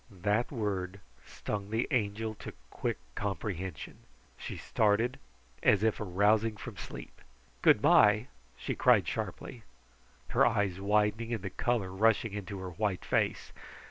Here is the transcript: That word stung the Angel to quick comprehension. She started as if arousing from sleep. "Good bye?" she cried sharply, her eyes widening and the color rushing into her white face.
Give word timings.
That 0.09 0.51
word 0.51 0.99
stung 1.27 1.69
the 1.69 1.87
Angel 1.91 2.33
to 2.33 2.53
quick 2.71 2.97
comprehension. 3.13 3.97
She 4.35 4.57
started 4.57 5.19
as 5.61 5.83
if 5.83 5.99
arousing 6.01 6.57
from 6.57 6.75
sleep. 6.77 7.21
"Good 7.61 7.83
bye?" 7.83 8.25
she 8.57 8.73
cried 8.73 9.07
sharply, 9.07 9.61
her 10.29 10.43
eyes 10.43 10.79
widening 10.81 11.35
and 11.35 11.43
the 11.43 11.51
color 11.51 11.91
rushing 11.91 12.33
into 12.33 12.57
her 12.61 12.71
white 12.71 13.05
face. 13.05 13.51